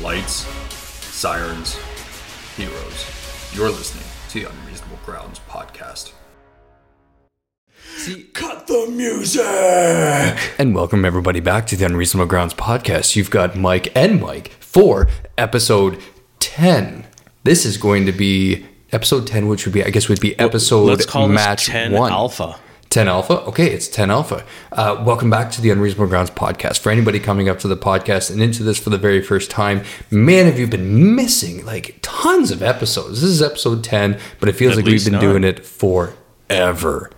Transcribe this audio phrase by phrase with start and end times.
[0.00, 0.46] Lights,
[1.14, 1.76] sirens,
[2.56, 3.06] heroes.
[3.54, 6.12] You're listening to the Unreasonable Grounds podcast.
[7.96, 9.44] See, cut the music.
[10.58, 13.14] And welcome everybody back to the Unreasonable Grounds podcast.
[13.14, 16.00] You've got Mike and Mike for episode
[16.38, 17.06] 10.
[17.44, 20.84] This is going to be episode 10, which would be, I guess, would be episode
[20.86, 22.10] Let's call match this 10 one.
[22.12, 22.58] alpha.
[22.90, 23.42] 10 Alpha?
[23.42, 24.44] Okay, it's 10 Alpha.
[24.72, 26.80] Uh, welcome back to the Unreasonable Grounds podcast.
[26.80, 29.84] For anybody coming up to the podcast and into this for the very first time,
[30.10, 33.20] man, have you been missing like tons of episodes.
[33.20, 35.20] This is episode 10, but it feels At like we've been nine.
[35.22, 37.12] doing it forever.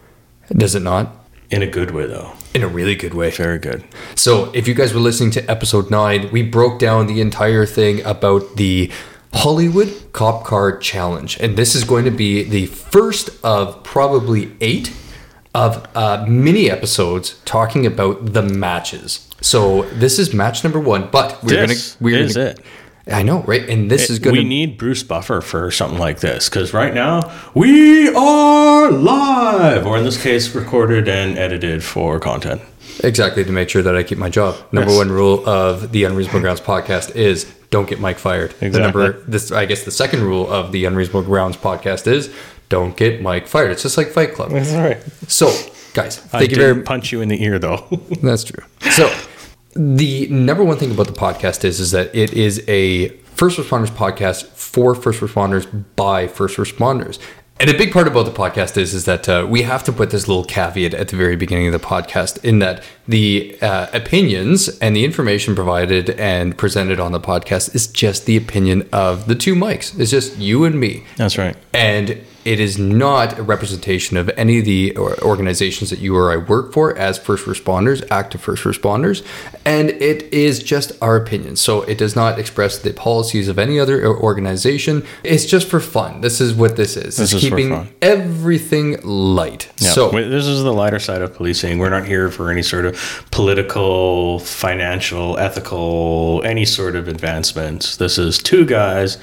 [0.50, 1.10] Does it not?
[1.50, 2.32] In a good way, though.
[2.52, 3.30] In a really good way.
[3.30, 3.82] Very good.
[4.14, 8.02] So, if you guys were listening to episode nine, we broke down the entire thing
[8.04, 8.90] about the
[9.32, 11.38] Hollywood Cop Car Challenge.
[11.40, 14.92] And this is going to be the first of probably eight
[15.54, 19.28] of uh, mini episodes talking about the matches.
[19.40, 22.04] So, this is match number one, but we're This to.
[22.04, 22.60] We're is gonna, it.
[23.08, 23.68] I know, right?
[23.68, 27.32] And this is going we need Bruce Buffer for something like this because right now
[27.52, 32.62] we are live, or in this case, recorded and edited for content.
[33.02, 34.54] Exactly, to make sure that I keep my job.
[34.70, 34.98] Number Yes.
[34.98, 38.50] one rule of the Unreasonable Grounds podcast is don't get Mike fired.
[38.60, 38.70] Exactly.
[38.70, 42.32] The number this I guess the second rule of the Unreasonable Grounds podcast is
[42.72, 43.70] don't get Mike fired.
[43.70, 44.50] It's just like Fight Club.
[44.50, 44.98] That's right.
[45.28, 45.46] So,
[45.92, 46.86] guys, I thank you did very much.
[46.86, 47.86] punch you in the ear, though.
[48.22, 48.64] That's true.
[48.90, 49.14] So,
[49.76, 53.08] the number one thing about the podcast is is that it is a
[53.40, 57.18] first responders podcast for first responders by first responders.
[57.60, 60.10] And a big part about the podcast is is that uh, we have to put
[60.10, 64.68] this little caveat at the very beginning of the podcast in that the uh, opinions
[64.80, 69.34] and the information provided and presented on the podcast is just the opinion of the
[69.36, 69.96] two mics.
[70.00, 71.54] It's just you and me That's right.
[71.72, 76.36] and it is not a representation of any of the organizations that you or I
[76.36, 79.24] work for as first responders, active first responders,
[79.64, 81.56] and it is just our opinion.
[81.56, 85.04] So it does not express the policies of any other organization.
[85.22, 86.20] It's just for fun.
[86.20, 87.16] This is what this is.
[87.16, 89.70] This it's is keeping everything light.
[89.78, 89.90] Yeah.
[89.90, 91.78] So this is the lighter side of policing.
[91.78, 97.96] We're not here for any sort of political, financial, ethical, any sort of advancements.
[97.96, 99.18] This is two guys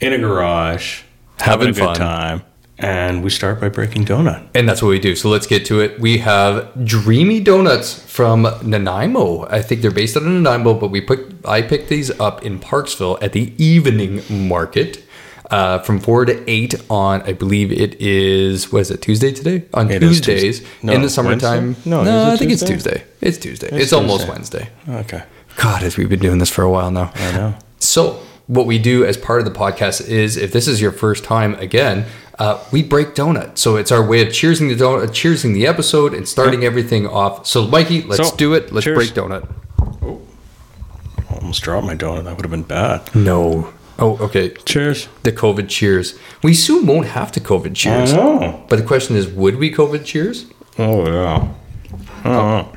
[0.00, 1.02] in a garage
[1.38, 1.96] having, Having a good fun.
[1.96, 2.42] time,
[2.78, 4.46] and we start by breaking donut.
[4.54, 5.16] And that's what we do.
[5.16, 5.98] So let's get to it.
[5.98, 9.46] We have Dreamy Donuts from Nanaimo.
[9.48, 12.58] I think they're based out of Nanaimo, but we put I picked these up in
[12.58, 15.04] Parksville at the evening market.
[15.50, 18.70] Uh, from four to eight on, I believe it is.
[18.70, 19.00] What is it?
[19.00, 19.64] Tuesday today?
[19.72, 20.66] On It Tuesdays Tuesday.
[20.82, 21.68] No, in the summertime.
[21.68, 21.88] Wednesday?
[21.90, 22.98] No, is I think it's Tuesday?
[22.98, 23.04] Tuesday.
[23.22, 23.66] It's Tuesday.
[23.68, 24.68] It's, It's almost Wednesday.
[24.86, 25.22] Okay.
[25.56, 27.10] God, as we've been doing this for a while now.
[27.14, 27.54] I know.
[27.78, 31.22] So, what we do as part of the podcast is if this is your first
[31.22, 32.06] time again,
[32.38, 33.56] uh, we break donut.
[33.58, 37.46] So, it's our way of cheersing the donut, cheersing the episode and starting everything off.
[37.46, 38.72] So, Mikey, let's So, do it.
[38.72, 38.96] Let's cheers.
[38.96, 39.48] break donut.
[40.02, 40.20] oh,
[41.30, 42.24] Almost dropped my donut.
[42.24, 43.14] That would have been bad.
[43.14, 43.72] No.
[43.98, 44.50] Oh, okay.
[44.64, 45.08] Cheers.
[45.24, 46.16] The COVID cheers.
[46.42, 48.12] We soon won't have to COVID cheers.
[48.12, 48.64] know.
[48.68, 50.46] But the question is, would we COVID cheers?
[50.78, 51.48] Oh, yeah.
[52.24, 52.72] Oh.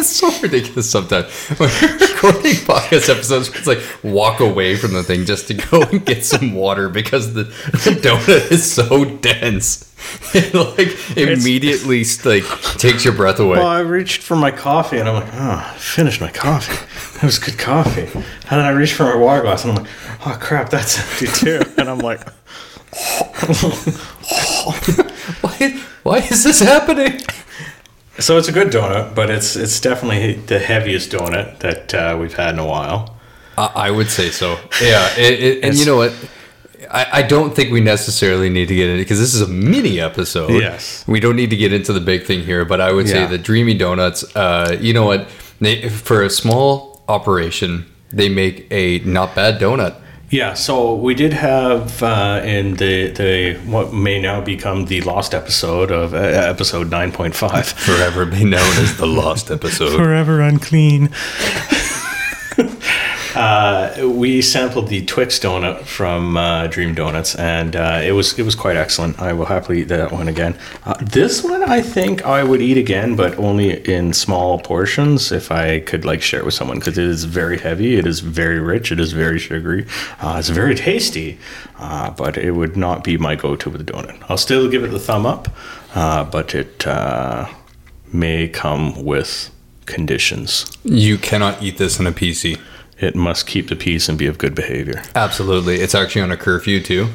[0.00, 1.26] It's so ridiculous sometimes.
[1.58, 5.82] When we're recording podcast episodes, it's like walk away from the thing just to go
[5.92, 9.86] and get some water because the, the donut is so dense.
[10.32, 12.44] It like immediately like
[12.78, 13.58] takes your breath away.
[13.58, 16.72] Well, I reached for my coffee and I'm like, oh, I finished my coffee.
[17.18, 18.08] That was good coffee.
[18.14, 19.92] And then I reached for my water glass and I'm like,
[20.24, 21.60] oh crap, that's empty too.
[21.76, 22.26] And I'm like,
[25.42, 27.20] Why, why is this happening?
[28.20, 32.34] So it's a good donut, but it's it's definitely the heaviest donut that uh, we've
[32.34, 33.16] had in a while.
[33.58, 34.58] I, I would say so.
[34.82, 36.12] Yeah, it, it, and you know what?
[36.90, 40.00] I, I don't think we necessarily need to get into because this is a mini
[40.00, 40.50] episode.
[40.50, 41.04] Yes.
[41.06, 42.64] we don't need to get into the big thing here.
[42.64, 43.26] But I would say Yeah.
[43.26, 44.24] the Dreamy Donuts.
[44.34, 45.28] Uh, you know what?
[45.60, 49.94] They, for a small operation, they make a not bad donut.
[50.30, 55.34] Yeah, so we did have uh, in the the what may now become the lost
[55.34, 57.66] episode of uh, episode nine point five.
[57.66, 59.96] Forever be known as the lost episode.
[59.96, 61.10] Forever unclean.
[63.40, 68.42] Uh, we sampled the Twix donut from uh, Dream Donuts, and uh, it was it
[68.42, 69.18] was quite excellent.
[69.18, 70.58] I will happily eat that one again.
[70.84, 75.50] Uh, this one, I think I would eat again, but only in small portions if
[75.50, 77.96] I could like share it with someone because it is very heavy.
[77.96, 78.92] It is very rich.
[78.92, 79.86] It is very sugary.
[80.20, 81.38] Uh, it's very tasty,
[81.78, 84.22] but it would not be my go-to with a donut.
[84.28, 85.48] I'll still give it the thumb up,
[85.94, 86.84] but it
[88.12, 89.50] may come with
[89.86, 90.70] conditions.
[90.84, 92.60] You cannot eat this in a PC.
[93.00, 95.02] It must keep the peace and be of good behavior.
[95.14, 97.08] Absolutely, it's actually on a curfew too.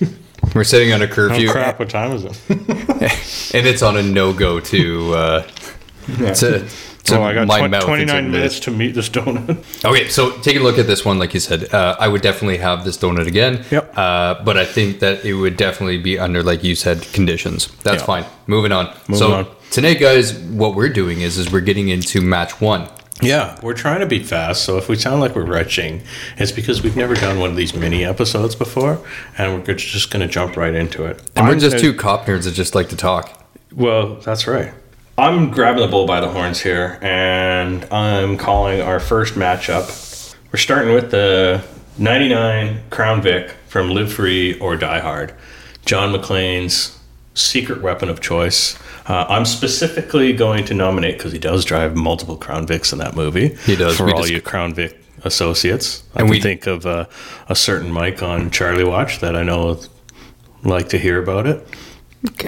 [0.54, 1.78] We're sitting on a curfew, Oh crap!
[1.78, 2.38] What time is it?
[3.54, 5.42] and it's on a no go to uh,
[6.34, 6.68] to
[7.04, 9.64] So oh, I got my tw- mouth 29 minutes to meet this donut.
[9.84, 11.18] Okay, so take a look at this one.
[11.18, 13.64] Like you said, uh, I would definitely have this donut again.
[13.70, 13.96] Yep.
[13.98, 17.68] Uh, but I think that it would definitely be under, like you said, conditions.
[17.82, 18.06] That's Yeah.
[18.06, 18.24] fine.
[18.46, 18.86] Moving on.
[19.08, 19.46] Moving so on.
[19.70, 22.88] tonight, guys, what we're doing is is we're getting into match one.
[23.22, 26.02] Yeah, we're trying to be fast, so if we sound like we're retching,
[26.38, 28.98] it's because we've never done one of these mini episodes before,
[29.38, 31.22] and we're just going to jump right into it.
[31.36, 33.46] And we're I'm just gonna- two cop nerds that just like to talk.
[33.74, 34.72] Well, that's right.
[35.16, 40.34] I'm grabbing the bull by the horns here, and I'm calling our first matchup.
[40.50, 41.62] We're starting with the
[41.98, 45.32] 99 Crown Vic from Live Free or Die Hard,
[45.86, 46.98] John McClane's
[47.34, 48.76] secret weapon of choice.
[49.06, 53.16] Uh, I'm specifically going to nominate because he does drive multiple Crown Vics in that
[53.16, 53.48] movie.
[53.66, 53.96] He does.
[53.96, 57.06] For We all dis- you Crown Vic associates, I And can we- think of uh,
[57.48, 59.80] a certain Mike on Charlie Watch that I know
[60.64, 61.66] like to hear about it.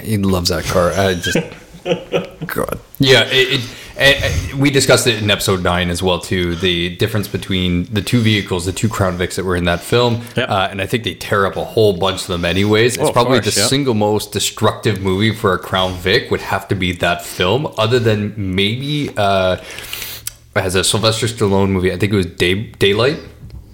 [0.03, 0.91] He loves that car.
[0.93, 1.37] I just.
[2.47, 2.79] God.
[2.99, 6.55] Yeah, it, it, eh, eh, we discussed it in episode nine as well too.
[6.55, 10.21] The difference between the two vehicles, the two Crown Vics that were in that film,
[10.35, 10.49] Yep.
[10.49, 12.95] uh, and I think they tear up a whole bunch of them anyways.
[12.95, 13.67] It's Oh, of probably course, the yeah.
[13.67, 17.99] single most destructive movie for a Crown Vic would have to be that film, other
[17.99, 19.57] than maybe uh,
[20.55, 21.91] as a Sylvester Stallone movie.
[21.91, 23.19] I think it was Day, Daylight.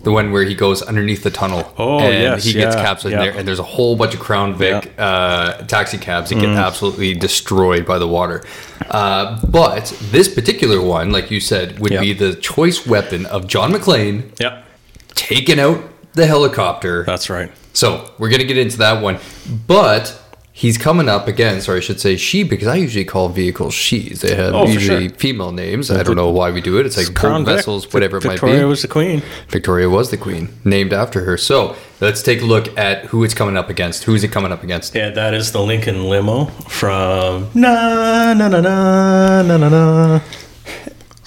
[0.03, 3.11] The one where he goes underneath the tunnel, Oh, and yes, he gets yeah, captured
[3.11, 3.21] yeah.
[3.23, 7.13] there, and there's a whole bunch of Crown Vic uh, taxi cabs that get absolutely
[7.13, 8.43] destroyed by the water.
[8.89, 11.99] Uh, but this particular one, like you said, would Yeah.
[12.01, 14.65] be the choice weapon of John McClane Yep,
[15.13, 15.83] taking out
[16.13, 17.03] the helicopter.
[17.05, 17.51] that's right.
[17.73, 19.19] So we're gonna get into that one,
[19.67, 20.19] but
[20.53, 21.61] he's coming up again.
[21.61, 24.21] Sorry, I should say she because I usually call vehicles she's.
[24.21, 25.17] They have Oh, usually sure.
[25.17, 25.89] female names.
[25.91, 26.85] I don't know why we do it.
[26.85, 27.55] It's like Crown boat Vic.
[27.57, 28.57] vessels, whatever it might Victoria be.
[28.57, 29.21] Victoria was the queen.
[29.49, 31.37] Victoria was the queen, named after her.
[31.37, 34.03] So let's take a look at who it's coming up against.
[34.03, 34.93] Who is it coming up against?
[34.95, 40.19] Yeah, that is the Lincoln limo from na na na na na na na.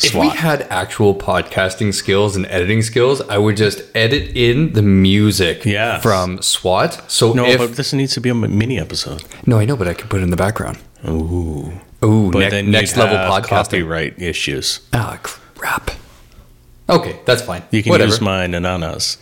[0.02, 4.82] If we had actual podcasting skills and editing skills, I would just edit in the
[4.82, 6.02] music Yes.
[6.02, 7.00] from SWAT.
[7.10, 9.22] So No, if but this needs to be a mini episode.
[9.46, 10.78] no, I know, but I could put it in the background.
[11.08, 11.72] Ooh,
[12.04, 13.48] Ooh, but ne- then next level podcasting.
[13.48, 14.80] copyright issues.
[14.92, 15.90] Ah, crap.
[16.90, 17.62] Okay, that's fine.
[17.70, 18.10] You can Whatever.
[18.10, 19.16] use my nananas.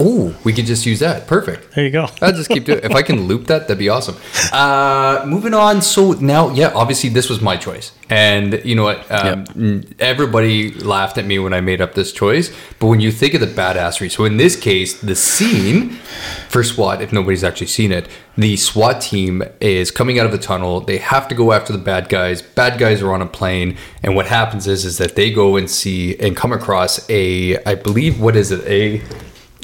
[0.00, 1.26] Oh, we could just use that.
[1.28, 1.72] Perfect.
[1.74, 2.08] There you go.
[2.20, 2.78] I'll just keep doing.
[2.78, 2.84] It.
[2.86, 4.16] If I can loop that, that'd be awesome.
[4.52, 5.82] Uh, moving on.
[5.82, 9.08] So now, yeah, obviously this was my choice, and you know what?
[9.10, 12.54] Um, n- Everybody laughed at me when I made up this choice.
[12.80, 15.90] But when you think of the badassery, so in this case, the scene
[16.48, 20.38] for SWAT, if nobody's actually seen it, the SWAT team is coming out of the
[20.38, 20.80] tunnel.
[20.80, 22.42] They have to go after the bad guys.
[22.42, 25.70] Bad guys are on a plane, and what happens is is that they go and
[25.70, 28.66] see and come across a, I believe, what is it?
[28.66, 29.00] A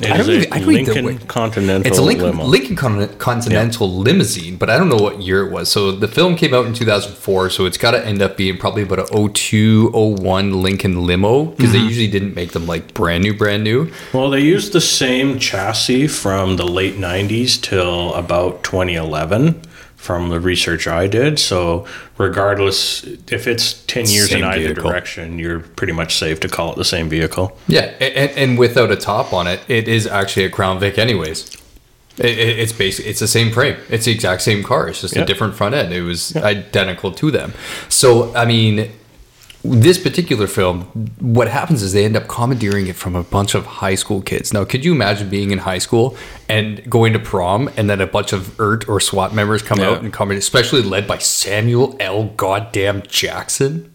[0.01, 2.03] It I is don't a even- I don't even Lincoln know what- Continental it's a
[2.03, 2.45] Lincoln, limo.
[2.47, 5.69] Lincoln Con- Continental limousine, but I don't know what year it was.
[5.71, 8.83] So the film came out in 2004, so it's got to end up being probably
[8.83, 11.79] about a 02, 01 Lincoln limo because Mm-hmm.
[11.79, 13.91] they usually didn't make them like brand new, brand new.
[14.13, 19.61] Well, they used the same chassis from the late 90s till about 2011
[20.01, 21.39] from the research I did.
[21.39, 21.87] So,
[22.17, 24.89] regardless, if it's 10 years Same in either vehicle.
[24.91, 27.57] direction, you're pretty much safe to call it the same vehicle.
[27.69, 31.55] Yeah, and, and without a top on it, it is actually a Crown Vic, anyways.
[32.19, 33.77] It, it- it's basically It's the same frame.
[33.91, 34.89] It's the exact same car.
[34.89, 35.23] It's just Yeah.
[35.23, 35.93] a different front end.
[35.93, 37.53] It was identical to them.
[37.91, 38.91] So I mean,
[39.63, 40.83] this particular film,
[41.21, 44.53] what happens is they end up commandeering it from a bunch of high school kids.
[44.55, 46.17] Now, could you imagine being in high school
[46.49, 49.91] and going to prom, and then a bunch of ERT or SWAT members come Yeah.
[49.91, 52.25] out and come, especially led by Samuel L.
[52.37, 53.93] Goddamn Jackson?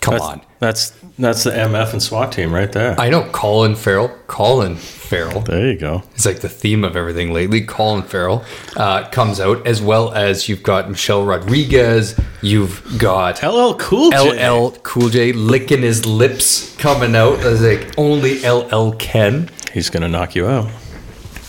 [0.00, 0.40] Come That's, on.
[0.58, 2.98] That's that's the MF and SWAT team right there.
[2.98, 4.08] I know Colin Farrell.
[4.28, 5.40] Colin Farrell.
[5.40, 6.04] there you go.
[6.14, 7.62] It's like the theme of everything lately.
[7.62, 8.44] Colin Farrell
[8.76, 12.18] uh, comes out, as well as you've got Michelle Rodriguez.
[12.42, 14.48] You've got LL Cool J.
[14.48, 19.50] LL Cool J licking his lips coming out as like only LL can.
[19.72, 20.70] He's going to knock you out.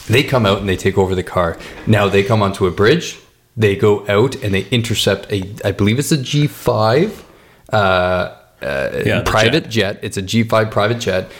[0.08, 1.60] They come out and they take over the car.
[1.86, 3.20] Now they come onto a bridge.
[3.56, 7.24] They go out and they intercept a, I believe it's a G5
[7.72, 10.00] uh, Uh, yeah, the private jet.
[10.02, 11.32] It's a G5 private jet,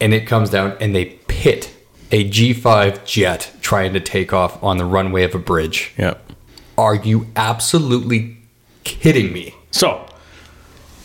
[0.00, 1.74] and it comes down and they pit
[2.12, 5.92] a G5 jet trying to take off on the runway of a bridge.
[5.98, 6.32] Yep.
[6.78, 8.36] Are you absolutely
[8.84, 9.54] kidding me?
[9.70, 10.06] So,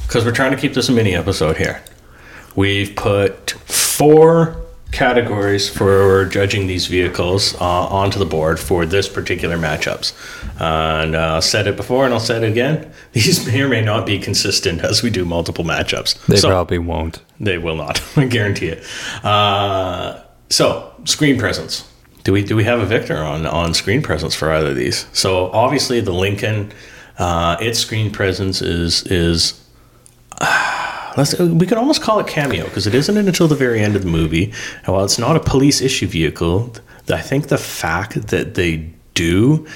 [0.03, 1.83] because we're trying to keep this a mini episode here,
[2.55, 4.60] we've put four
[4.91, 10.13] categories for judging these vehicles uh, onto the board for this particular matchups.
[10.59, 12.91] And uh, I'll said it before and I'll say it again.
[13.13, 16.25] These may or may not be consistent as we do multiple matchups.
[16.27, 17.21] They So- probably won't.
[17.39, 18.01] they will not.
[18.17, 18.83] I guarantee it.
[19.23, 20.19] Uh,
[20.49, 21.87] so, screen presence.
[22.23, 25.07] Do we do we have a victor on on screen presence for either of these?
[25.11, 26.71] So obviously the Lincoln,
[27.17, 29.59] uh, its screen presence is is
[31.17, 34.03] let's, we could almost call it cameo because it isn't until the very end of
[34.03, 34.53] the movie.
[34.83, 36.73] And while it's not a police issue vehicle,
[37.09, 39.67] I think the fact that they do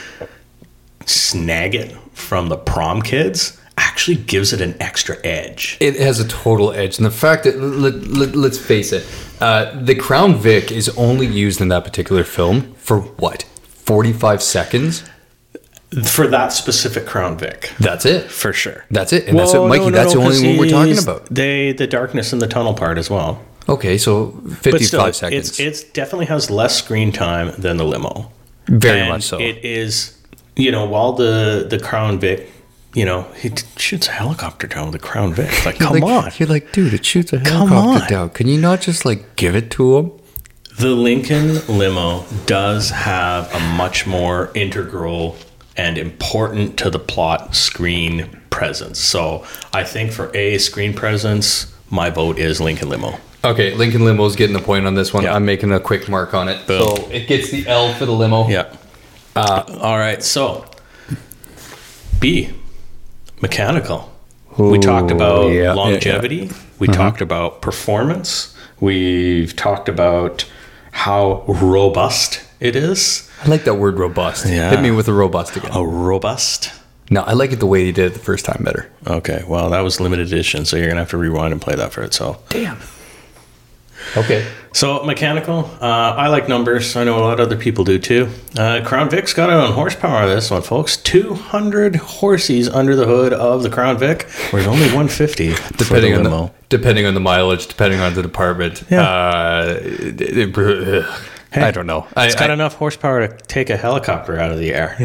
[1.06, 5.77] snag it from the prom kids actually gives it an extra edge.
[5.82, 9.06] It has a total edge, and the fact that let, let, let's face it,
[9.42, 15.04] uh, the Crown Vic is only used in that particular film for what forty-five seconds.
[16.04, 17.72] For that specific Crown Vic.
[17.80, 18.30] That's it.
[18.30, 18.86] For sure.
[18.92, 19.92] That's it, and that's it, Mikey.
[19.92, 21.28] that's the only one we're talking about.
[21.34, 23.42] They the darkness in the tunnel part as well.
[23.68, 25.50] Okay, so fifty-five still, seconds.
[25.50, 28.32] it's it's definitely has less screen time than the limo.
[28.68, 29.40] Very And much so.
[29.40, 30.20] It is,
[30.56, 32.52] you know, while the the Crown Vic,
[32.94, 35.66] you know, he shoots a helicopter down with the Crown Vic.
[35.66, 36.32] Like, come like, on.
[36.38, 38.30] You're like, dude, it shoots a helicopter down.
[38.32, 40.12] Can you not just like give it to him?
[40.78, 45.38] The Lincoln limo does have a much more integral
[45.77, 49.00] and important to the plot screen presence.
[49.00, 53.20] So I think for a screen presence, my vote is Lincoln limo.
[53.44, 55.24] Okay, Lincoln Limo's getting the point on this one.
[55.24, 55.36] Yeah.
[55.36, 56.65] I'm making a quick mark on it.
[56.65, 56.96] Boom.
[56.96, 58.48] So it gets the L for the limo.
[58.48, 58.75] Yeah.
[59.36, 60.24] Uh, all right.
[60.24, 60.65] So
[62.20, 62.50] B,
[63.41, 64.12] mechanical.
[64.58, 66.50] we talked about yeah, yeah, longevity.
[66.79, 68.58] We talked about performance.
[68.79, 70.50] We've talked about
[70.91, 73.25] how robust it is.
[73.46, 74.46] I like that word robust.
[74.48, 74.72] Yeah.
[74.72, 75.72] Hit me with a robust again.
[75.74, 76.72] A robust.
[77.12, 78.90] No, I like it the way he did it the first time better.
[79.06, 79.44] Okay.
[79.48, 82.02] Well, that was limited edition, so you're gonna have to rewind and play that for
[82.02, 82.48] itself.
[82.50, 82.78] Damn.
[84.18, 84.46] Okay.
[84.74, 86.96] So mechanical, uh, I like numbers.
[86.96, 88.30] I know a lot of other people do too.
[88.58, 90.28] Uh, Crown Vic's got it on horsepower.
[90.28, 95.54] This one, folks, 200 horses under the hood of the Crown Vic, whereas only 150
[95.78, 98.84] Depending the on the depending on the mileage, depending on the department.
[98.90, 99.02] Yeah.
[99.02, 101.06] Uh, it- it-
[101.63, 102.07] I don't know.
[102.15, 104.97] I, It's got I- enough horsepower to take a helicopter out of the air.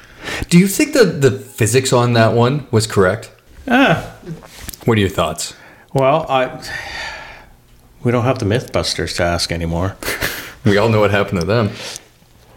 [0.48, 3.30] do you think that the physics on that one was correct?
[3.68, 4.12] ah,
[4.84, 5.54] What are your thoughts?
[5.92, 6.62] well, I
[8.04, 9.96] we don't have the MythBusters to ask anymore.
[10.64, 11.70] We all know what happened to them.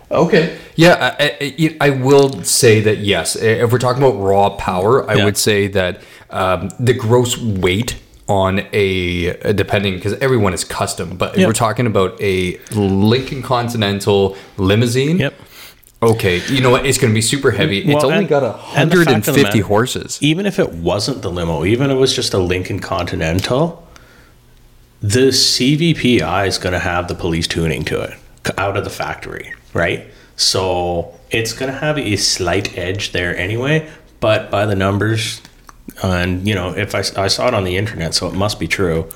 [0.10, 0.58] Okay.
[0.76, 3.36] Yeah, I, I, I will say that yes.
[3.36, 5.26] If we're talking about raw power, I Yeah.
[5.26, 6.02] would say that
[6.32, 7.98] um, the gross weight
[8.30, 11.48] on a, a depending because everyone is custom, but Yep.
[11.48, 15.18] we're talking about a Lincoln Continental limousine.
[15.18, 15.34] Yep.
[16.02, 16.86] Okay, you know what?
[16.86, 17.80] It's going to be super heavy.
[17.80, 18.44] it's only and- got
[18.78, 20.18] and the fact of the 150 matter- horses.
[20.22, 23.86] Even if it wasn't the limo, even if it was just a Lincoln Continental,
[25.02, 28.14] the CVPI is going to have the police tuning to it
[28.58, 30.06] out of the factory, right?
[30.38, 33.90] So it's going to have a slight edge there anyway,
[34.22, 35.42] but by the numbers,
[36.04, 38.68] and you know, if I, I saw it on the internet, so it must be
[38.68, 39.08] true.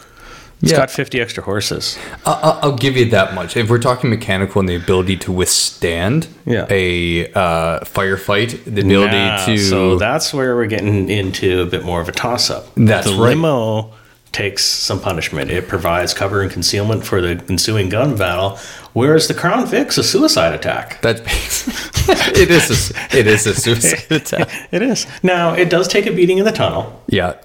[0.61, 0.77] It's Yeah.
[0.77, 1.97] got 50 extra horses.
[2.25, 3.57] I- I- I'll give you that much.
[3.57, 6.65] If we're talking mechanical and the ability to withstand Yeah.
[6.69, 11.83] a uh, firefight, the ability Yeah, to So that's where we're getting into a bit
[11.83, 12.67] more of a toss up.
[12.77, 13.29] That's the right.
[13.35, 13.91] limo
[14.33, 15.49] takes some punishment.
[15.51, 18.57] It provides cover and concealment for the ensuing gun battle,
[18.93, 21.01] whereas the Crown Vic's a suicide attack.
[21.01, 21.21] That's
[22.37, 24.49] it is a, it is a suicide attack.
[24.71, 25.07] It is.
[25.23, 27.01] Now, it does take a beating in the tunnel.
[27.07, 27.35] Yeah,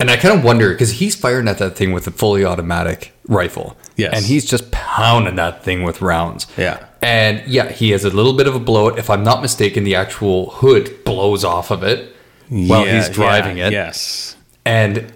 [0.00, 3.12] and I kind of wonder because he's firing at that thing with a fully automatic
[3.28, 3.76] rifle.
[3.96, 4.12] Yes.
[4.16, 6.48] and he's just pounding that thing with rounds.
[6.56, 6.84] Yeah.
[7.00, 8.98] and yeah, he has a little bit of a blowout.
[8.98, 12.12] If I'm not mistaken, the actual hood blows off of it
[12.48, 13.72] while Yeah, he's driving yeah, it.
[13.72, 14.36] Yes.
[14.64, 15.12] and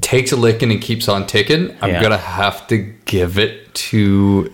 [0.00, 2.02] takes a licking and keeps on ticking, I'm Yeah.
[2.02, 2.76] gonna have to
[3.06, 4.52] give it to.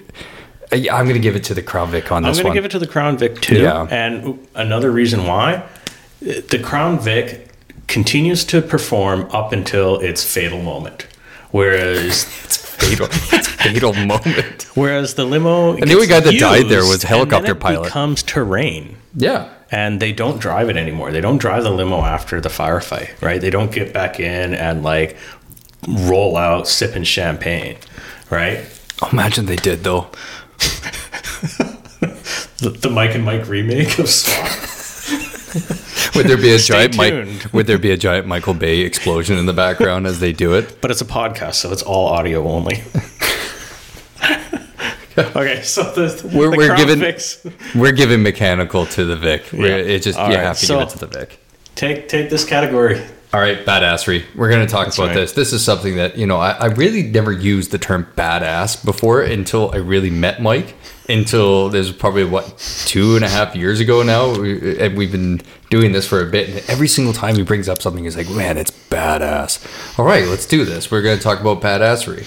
[0.72, 2.54] uh, I'm gonna give it to the Crown Vic on this I'm to one.
[2.54, 3.56] give it to the Crown Vic too.
[3.60, 3.86] Yeah.
[3.90, 5.62] And another reason why
[6.20, 7.48] the Crown Vic
[7.88, 11.06] continues to perform up until its fatal moment.
[11.50, 12.24] Whereas
[12.82, 14.66] fatal, it's fatal moment.
[14.74, 17.60] whereas the limo And the only guy that died there was helicopter and then it
[17.60, 17.84] pilot.
[17.84, 18.96] becomes terrain.
[19.14, 21.10] Yeah, and they don't drive it anymore.
[21.10, 23.40] They don't drive the limo after the firefight, right?
[23.40, 25.16] They don't get back in and like
[25.88, 27.76] roll out sipping champagne,
[28.30, 28.64] right?
[29.10, 30.08] imagine they did though.
[32.58, 34.68] The, the Mike and Mike remake of SWAT.
[36.14, 37.52] Would there be a Stay giant Mike?
[37.52, 40.80] Would there be a giant Michael Bay explosion in the background as they do it?
[40.80, 42.84] But it's a podcast, so it's all audio only.
[45.18, 49.44] okay, so the, We're- the we're given- We're giving mechanical to the Vic.
[49.52, 49.94] We're, Yeah.
[49.94, 51.38] It just All you right, have to so- give it to the Vic.
[51.74, 53.02] take take this category.
[53.34, 54.24] All right, badassery.
[54.34, 55.14] We're going to talk about right.
[55.14, 55.32] this.
[55.32, 59.22] This is something that, you know, I, I really never used the term badass before
[59.22, 60.74] until I really met Mike.
[61.08, 64.38] Until there's probably, what, two and a half years ago now.
[64.38, 65.40] We, and we've been
[65.70, 66.50] doing this for a bit.
[66.50, 69.98] And every single time he brings up something, he's like, man, it's badass.
[69.98, 70.90] All right, let's do this.
[70.90, 72.26] We're going to talk about badassery.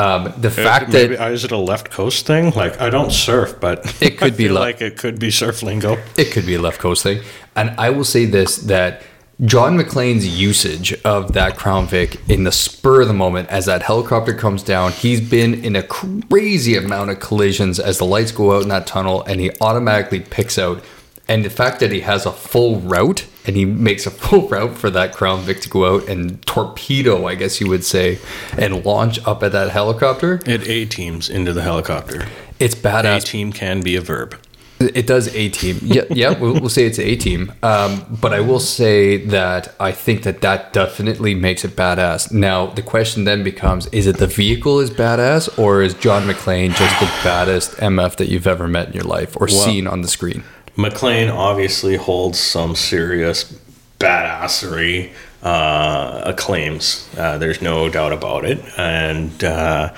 [0.00, 2.50] Um, the fact Maybe, that is it a left coast thing?
[2.62, 5.98] Like I don't surf, but It could be le- like it could be surf lingo.
[6.16, 7.22] it could be a left coast thing.
[7.54, 9.02] And I will say this that
[9.44, 13.82] John McClane's usage of that Crown Vic in the spur of the moment as that
[13.82, 18.54] helicopter comes down, he's been in a crazy amount of collisions as the lights go
[18.56, 20.82] out in that tunnel and he automatically picks out.
[21.30, 24.76] And the fact that he has a full route and he makes a full route
[24.76, 28.18] for that Crown Vic to go out and torpedo, I guess you would say,
[28.58, 32.26] and launch up at that helicopter, It A teams into the helicopter.
[32.58, 33.18] it's badass.
[33.18, 34.36] A team can be a verb.
[34.80, 35.78] It does a team.
[35.82, 36.38] Yeah, yeah.
[36.38, 37.52] We'll, we'll say it's a team.
[37.62, 42.32] Um, but I will say that I think that that definitely makes it badass.
[42.32, 46.74] Now the question then becomes: Is it the vehicle is badass, or is John McClane
[46.74, 50.08] just the baddest MF that you've ever met in your life or seen on the
[50.08, 50.44] screen?
[50.76, 53.58] McClane obviously holds some serious
[53.98, 55.12] badassery
[55.42, 57.08] uh, acclaims.
[57.16, 59.92] Uh, there's no doubt about it, and uh,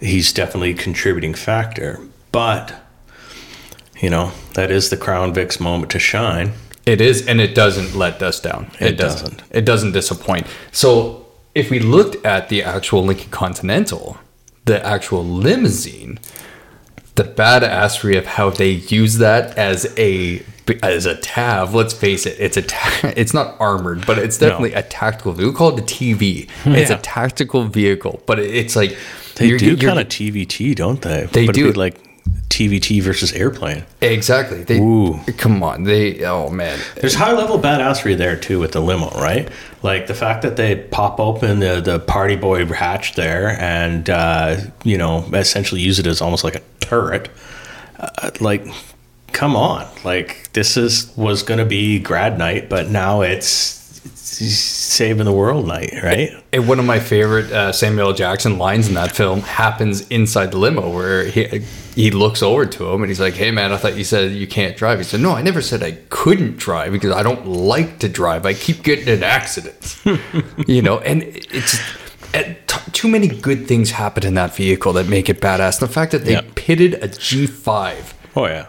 [0.00, 2.00] he's definitely a contributing factor.
[2.32, 2.74] But
[4.00, 6.52] you know that is the Crown Vic's moment to shine.
[6.86, 8.70] It is, and it doesn't let us down.
[8.80, 9.42] It doesn't.
[9.50, 10.46] It doesn't disappoint.
[10.72, 14.16] So if we looked at the actual Lincoln Continental,
[14.64, 16.18] the actual limousine,
[17.18, 20.42] the badassery of how they use that as a
[20.82, 21.74] as a tav.
[21.74, 25.50] Let's face it, it's a ta- it's not armored, but it's definitely a tactical vehicle.
[25.52, 26.48] We call it a TV.
[26.66, 28.96] It's a tactical vehicle, but it's like
[29.36, 31.26] They you're- do you're- kind of TVT, don't they?
[31.32, 31.72] They But do.
[31.72, 31.96] like
[32.50, 33.84] TVT versus airplane.
[34.02, 34.62] exactly.
[34.64, 35.18] They Ooh.
[35.38, 35.84] come on.
[35.84, 36.78] They oh man.
[36.96, 39.48] There's high level badassery there too with the limo, right?
[39.82, 44.56] Like the fact that they pop open the, the party boy hatch there and uh,
[44.84, 47.30] you know essentially use it as almost like a turret.
[47.98, 48.66] Uh, like,
[49.32, 49.86] come on!
[50.04, 54.00] Like this is was gonna be grad night, but now it's,
[54.40, 56.30] it's saving the world night, right?
[56.52, 60.58] And one of my favorite uh, Samuel Jackson lines in that film happens inside the
[60.58, 61.64] limo where he
[61.94, 64.46] he looks over to him and he's like, "Hey man, I thought you said you
[64.46, 67.98] can't drive." He said, "No, I never said I couldn't drive because I don't like
[68.00, 68.46] to drive.
[68.46, 70.00] I keep getting in accidents."
[70.66, 71.78] you know, and it's
[72.92, 75.78] too many good things happen in that vehicle that make it badass.
[75.80, 76.42] The fact that they Yeah.
[76.54, 78.66] pitted a G5 Oh yeah.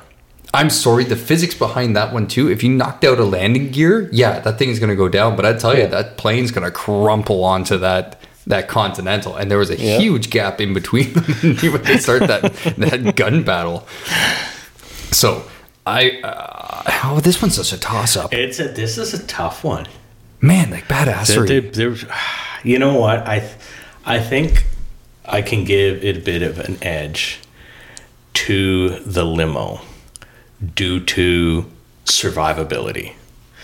[0.53, 2.49] I'm sorry, the physics behind that one too.
[2.49, 5.35] If you knocked out a landing gear, yeah, that thing's gonna go down.
[5.35, 8.15] But I tell you, that plane's gonna crumple onto that
[8.47, 9.99] that continental, and there was a Yeah.
[9.99, 12.41] huge gap in between them when they start that
[12.77, 13.87] that gun battle.
[15.11, 15.43] So
[15.85, 19.63] I, uh, oh, this one's such a toss up, It's a this is a tough
[19.63, 19.85] one.
[20.41, 20.71] man.
[20.71, 21.47] Like There- badassery.
[21.47, 22.05] there- there's-
[22.63, 23.27] you know what?
[23.27, 23.43] I
[24.09, 24.65] I think
[25.23, 27.39] I can give it a bit of an edge
[28.33, 29.81] to the limo
[30.75, 31.65] due to
[32.05, 33.13] survivability.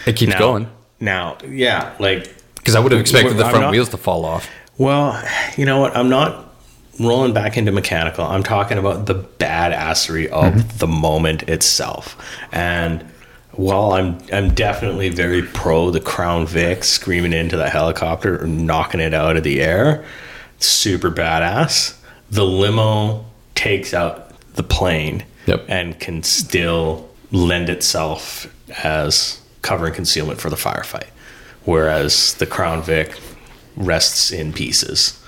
[0.05, 3.71] it keeps Now, going Now, yeah, like because I would have expected the front not-
[3.71, 4.47] wheels to fall off.
[4.77, 5.21] well,
[5.57, 5.97] you know what?
[5.97, 6.53] I'm not
[6.99, 8.25] rolling back into mechanical.
[8.25, 10.77] I'm talking about the badassery of mm-hmm.
[10.77, 12.15] the moment itself.
[12.51, 13.03] And
[13.53, 18.99] while I'm I'm definitely very pro the Crown Vic screaming into the helicopter or knocking
[18.99, 20.05] it out of the air,
[20.59, 21.97] super badass.
[22.31, 25.65] The limo takes out the plane Yep.
[25.67, 28.47] and can still lend itself
[28.83, 31.07] as cover and concealment for the firefight.
[31.65, 33.17] Whereas the Crown Vic
[33.75, 35.19] rests in pieces.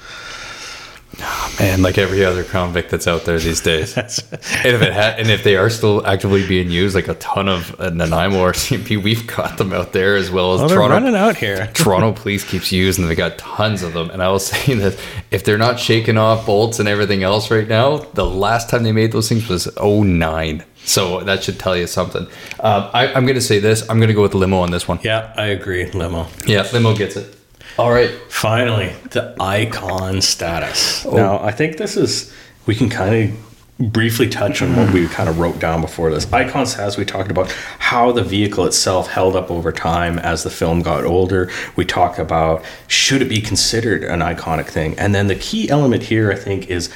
[1.60, 3.98] And like every other convict that's out there these days.
[3.98, 7.50] and if it ha- and if they are still actively being used, like a ton
[7.50, 10.94] of uh, Nanaimo RCMP, we've got them out there as well as they're Toronto.
[10.96, 11.68] running out here.
[11.74, 13.10] Toronto Police keeps using them.
[13.10, 14.10] They got tons of them.
[14.12, 15.00] And I will say that
[15.32, 18.92] if they're not shaking off bolts and everything else right now, the last time they
[18.92, 20.64] made those things was 09.
[20.86, 22.24] So that should tell you something.
[22.60, 23.82] Um, I, I'm going to say this.
[23.90, 25.00] I'm going to go with limo on this one.
[25.04, 25.90] Yeah, I agree.
[25.92, 26.28] Limo.
[26.46, 27.37] Yeah, limo gets it.
[27.78, 28.12] All right.
[28.30, 31.06] Finally, the icon status.
[31.06, 32.34] Now, I think this is,
[32.66, 33.48] we can kind of
[33.80, 36.32] briefly touch on what we kind of wrote down before this.
[36.34, 40.50] Icon status, we talked about how the vehicle itself held up over time as the
[40.50, 41.52] film got older.
[41.76, 44.98] We talked about should it be considered an iconic thing?
[44.98, 46.92] And then the key element here, I think, is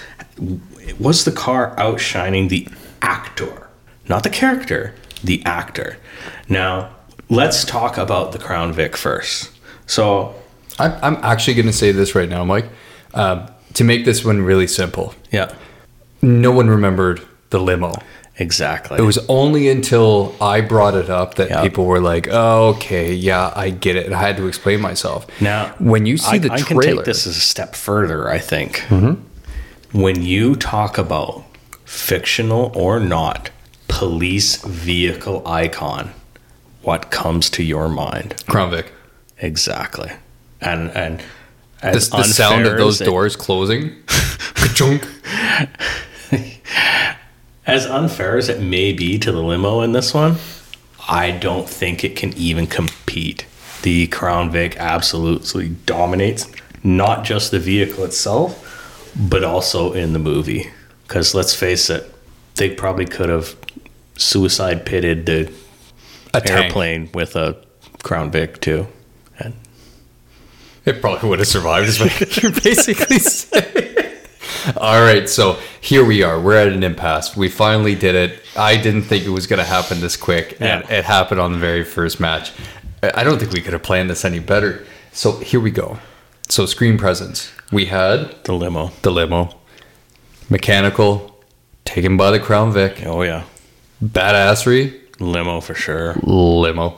[0.99, 2.67] was the car outshining the
[3.01, 3.69] actor?
[4.09, 5.97] Not the character, the actor.
[6.49, 6.89] Now,
[7.29, 9.51] let's talk about the Crown Vic first.
[9.85, 10.35] So,
[10.79, 12.65] I'm, I'm actually going to say this right now, Mike.
[13.13, 15.53] Um, to make this one really simple, yeah.
[16.21, 17.93] no one remembered the limo.
[18.37, 18.97] Exactly.
[18.97, 21.61] It was only until I brought it up that Yeah.
[21.61, 25.27] people were like, oh, "Okay, yeah, I get it." And I had to explain myself.
[25.41, 28.29] now when you see I, the I trailer, can take this a step further.
[28.29, 28.83] I think
[29.91, 31.43] when you talk about
[31.85, 33.49] fictional or not
[33.87, 36.11] police vehicle icon,
[36.81, 38.43] what comes to your mind?
[38.47, 38.91] Crown Vic,
[39.39, 40.11] Exactly.
[40.61, 41.19] And and
[41.81, 43.95] the, as the sound of those it- doors closing,
[47.65, 50.35] as unfair as it may be to the limo in this one,
[51.07, 53.45] I don't think it can even compete
[53.81, 56.47] the Crown Vic absolutely dominates
[56.83, 60.71] not just the vehicle itself, but also in the movie.
[61.07, 62.13] Because let's face it,
[62.55, 63.55] they probably could have
[64.17, 65.51] suicide pitted the
[66.33, 66.49] A tank.
[66.65, 67.57] airplane with a
[68.03, 68.87] Crown Vic too.
[69.39, 69.53] And
[70.85, 73.97] It probably would have survived, is what you're basically saying.
[74.77, 76.39] All right, so here we are.
[76.39, 77.35] We're at an impasse.
[77.37, 78.39] We finally did it.
[78.55, 80.97] I didn't think it was going to happen this quick, and Yeah.
[80.97, 82.51] it happened on the very first match.
[83.03, 84.85] I don't think we could have planned this any better.
[85.11, 85.99] So here we go.
[86.49, 87.51] So screen presence.
[87.71, 88.91] We had the limo.
[89.01, 89.55] the limo,
[90.49, 91.39] mechanical,
[91.85, 93.43] taken by the Crown Vic, Oh yeah,
[94.03, 96.15] badassery, limo for sure.
[96.23, 96.97] limo,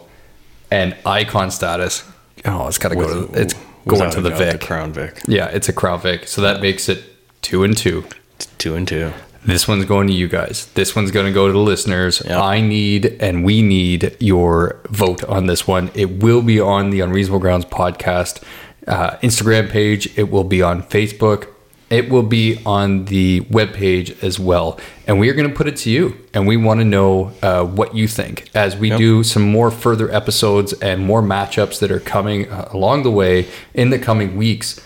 [0.71, 2.03] and icon status.
[2.45, 3.53] Oh, it's got to go to it's
[3.87, 4.61] going to the doubt, Vic.
[4.61, 5.21] Crown Vic.
[5.27, 6.27] Yeah, it's a Crown Vic.
[6.27, 7.03] So that makes it
[7.41, 8.05] two and two.
[8.35, 9.13] It's two and two.
[9.45, 10.67] This one's going to you guys.
[10.67, 12.21] This one's going to go to the listeners.
[12.25, 12.39] Yep.
[12.39, 15.91] I need and we need your vote on this one.
[15.93, 18.41] It will be on the Unreasonable Grounds podcast
[18.87, 20.17] uh, Instagram page.
[20.17, 21.52] It will be on Facebook.
[21.93, 24.79] It will be on the webpage as well.
[25.05, 26.17] And we are going to put it to you.
[26.33, 28.97] And we want to know uh, what you think as we Yep.
[28.97, 33.47] do some more further episodes and more matchups that are coming uh, along the way
[33.75, 34.81] in the coming weeks.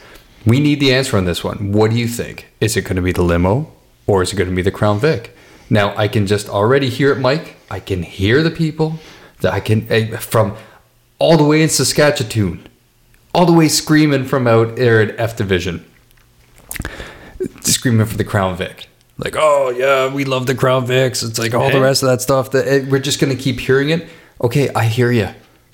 [0.46, 1.72] We need the answer on this one.
[1.72, 2.48] What do you think?
[2.60, 3.72] Is it going to be the limo
[4.06, 5.34] or is it going to be the Crown Vic?
[5.70, 7.56] Now I can just already hear it, Mike.
[7.72, 9.00] I can hear the people
[9.41, 10.56] that I can eh, from
[11.20, 12.67] all the way in Saskatchewan,
[13.34, 15.86] all the way screaming from out there in F Division,
[17.62, 18.88] screaming for the Crown Vic.
[19.17, 21.27] Like, oh yeah, we love the Crown Vics.
[21.27, 22.51] It's like all the rest of that stuff.
[22.51, 24.08] That eh, we're just going to keep hearing it.
[24.41, 25.30] Okay, I hear you.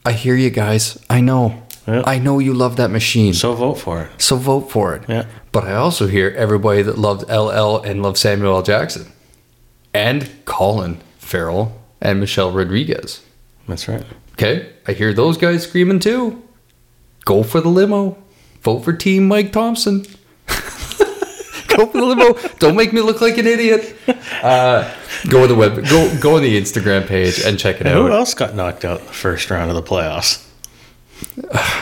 [0.06, 0.98] I hear you guys.
[1.10, 1.64] I know.
[1.88, 2.04] Yeah.
[2.06, 3.34] I know you love that machine.
[3.34, 4.22] So vote for it.
[4.22, 5.04] So vote for it.
[5.10, 5.26] Yeah.
[5.52, 8.64] But I also hear everybody that loved LL and loved Samuel L.
[8.64, 9.12] Jackson.
[9.94, 13.22] And Colin Farrell and Michelle Rodriguez.
[13.68, 14.06] That's right.
[14.34, 14.72] Okay?
[14.88, 16.42] I hear those guys screaming too.
[17.26, 18.18] Go for the limo.
[18.62, 20.06] Vote for Team Mike Thompson.
[21.76, 22.34] Go for the limo.
[22.60, 23.96] Don't make me look like an idiot.
[24.42, 24.94] Uh,
[25.30, 25.76] go to the web.
[25.88, 29.00] Go go on the Instagram page and check it And who else got knocked out
[29.06, 30.46] the first round of the playoffs?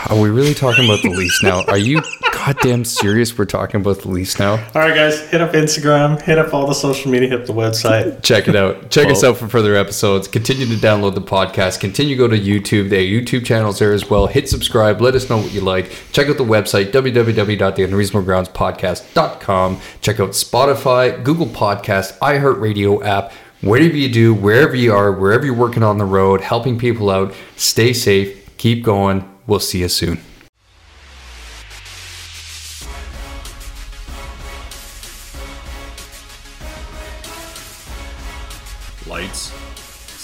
[0.09, 1.63] Are we really talking about the Leafs now?
[1.65, 2.01] Are you
[2.45, 3.37] goddamn serious?
[3.37, 4.53] We're talking about the Leafs now.
[4.53, 7.53] All right, guys, hit up Instagram, hit up all the social media, hit up the
[7.53, 8.23] website.
[8.23, 8.89] Check it out.
[8.89, 10.27] Check us out for further episodes.
[10.27, 11.79] Continue to download the podcast.
[11.79, 12.89] Continue to go to YouTube.
[12.89, 14.27] The YouTube channel's there as well.
[14.27, 14.99] Hit subscribe.
[15.01, 15.89] Let us know what you like.
[16.11, 19.79] Check out the website, www.theunreasonablegroundspodcast.com.
[20.01, 23.31] Check out Spotify, Google Podcast, iHeartRadio app.
[23.61, 27.31] Whatever you do, wherever you are, wherever you're working on the road, helping people out,
[27.55, 28.57] stay safe.
[28.57, 29.23] Keep going.
[29.45, 30.19] We'll see you soon.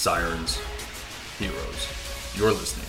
[0.07, 0.57] Sirens,
[1.37, 2.33] heroes.
[2.37, 2.86] You're listening